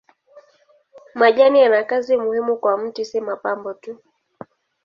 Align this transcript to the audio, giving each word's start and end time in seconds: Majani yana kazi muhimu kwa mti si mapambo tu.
Majani 1.15 1.61
yana 1.61 1.83
kazi 1.87 2.17
muhimu 2.17 2.57
kwa 2.57 2.77
mti 2.77 3.05
si 3.05 3.21
mapambo 3.21 3.73
tu. 3.73 3.99